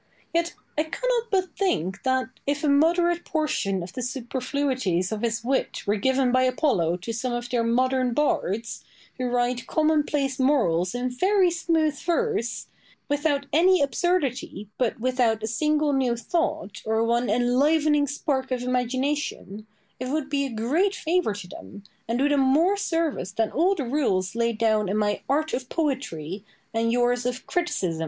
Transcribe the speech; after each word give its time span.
Yet 0.33 0.55
I 0.79 0.85
cannot 0.85 1.29
but 1.29 1.55
think 1.55 2.01
that, 2.01 2.29
if 2.47 2.63
a 2.63 2.67
moderate 2.69 3.23
portion 3.23 3.83
of 3.83 3.93
the 3.93 4.01
superfluities 4.01 5.11
of 5.11 5.21
his 5.21 5.43
wit 5.43 5.85
were 5.85 5.95
given 5.95 6.31
by 6.31 6.41
Apollo 6.41 6.97
to 6.97 7.13
some 7.13 7.33
of 7.33 7.47
their 7.51 7.63
modern 7.63 8.15
bards, 8.15 8.83
who 9.19 9.27
write 9.27 9.67
commonplace 9.67 10.39
morals 10.39 10.95
in 10.95 11.11
very 11.11 11.51
smooth 11.51 11.99
verse, 11.99 12.65
without 13.09 13.45
any 13.53 13.79
absurdity, 13.83 14.69
but 14.79 14.99
without 14.99 15.43
a 15.43 15.47
single 15.47 15.93
new 15.93 16.15
thought, 16.17 16.81
or 16.83 17.03
one 17.03 17.29
enlivening 17.29 18.07
spark 18.07 18.49
of 18.49 18.63
imagination, 18.63 19.67
it 19.99 20.07
would 20.07 20.29
be 20.31 20.47
a 20.47 20.51
great 20.51 20.95
favour 20.95 21.35
to 21.35 21.47
them, 21.47 21.83
and 22.07 22.17
do 22.17 22.27
them 22.27 22.39
more 22.39 22.75
service 22.75 23.33
than 23.33 23.51
all 23.51 23.75
the 23.75 23.85
rules 23.85 24.33
laid 24.33 24.57
down 24.57 24.89
in 24.89 24.97
my 24.97 25.21
"Art 25.29 25.53
of 25.53 25.69
Poetry" 25.69 26.43
and 26.73 26.91
yours 26.91 27.23
of 27.23 27.45
"Criticism." 27.45 27.99